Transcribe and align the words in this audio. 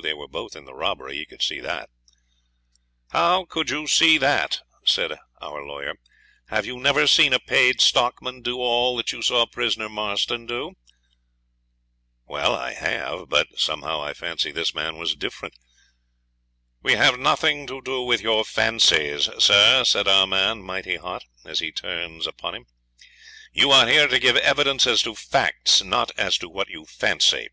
They 0.00 0.14
were 0.14 0.28
both 0.28 0.54
in 0.54 0.64
the 0.64 0.74
robbery; 0.74 1.16
he 1.16 1.26
could 1.26 1.42
see 1.42 1.58
that.' 1.58 1.90
'How 3.08 3.44
could 3.46 3.68
you 3.68 3.88
see 3.88 4.16
that?' 4.16 4.60
said 4.84 5.18
our 5.42 5.64
lawyer. 5.66 5.94
'Have 6.50 6.64
you 6.66 6.78
never 6.78 7.08
seen 7.08 7.32
a 7.32 7.40
paid 7.40 7.80
stockman 7.80 8.40
do 8.40 8.58
all 8.58 8.96
that 8.96 9.10
you 9.10 9.22
saw 9.22 9.44
prisoner 9.44 9.88
Marston 9.88 10.46
do?' 10.46 10.74
'Well, 12.26 12.54
I 12.54 12.74
have; 12.74 13.28
but 13.28 13.48
somehow 13.58 14.00
I 14.00 14.14
fancy 14.14 14.52
this 14.52 14.72
man 14.72 14.98
was 14.98 15.16
different.' 15.16 15.58
'We 16.80 16.92
have 16.92 17.18
nothing 17.18 17.66
to 17.66 17.82
do 17.82 18.02
with 18.02 18.20
your 18.20 18.44
fancies, 18.44 19.28
sir,' 19.40 19.82
says 19.82 20.06
our 20.06 20.28
man, 20.28 20.62
mighty 20.62 20.94
hot, 20.94 21.24
as 21.44 21.58
he 21.58 21.72
turns 21.72 22.24
upon 22.28 22.54
him; 22.54 22.66
'you 23.52 23.72
are 23.72 23.88
here 23.88 24.06
to 24.06 24.20
give 24.20 24.36
evidence 24.36 24.86
as 24.86 25.02
to 25.02 25.16
facts, 25.16 25.82
not 25.82 26.12
as 26.16 26.38
to 26.38 26.48
what 26.48 26.68
you 26.68 26.86
fancy. 26.86 27.48